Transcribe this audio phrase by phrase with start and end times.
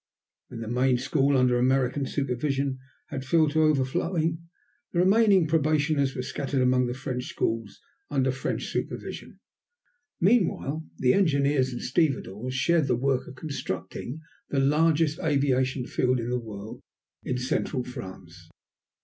[0.47, 4.39] When the main school, under American supervision, had filled to overflowing,
[4.91, 9.39] the remaining probationers were scattered among the French schools under French supervision.
[10.19, 16.31] Meanwhile, the engineers and stevedores shared the work of constructing "the largest aviation field in
[16.31, 16.81] the world"
[17.23, 18.49] in central France.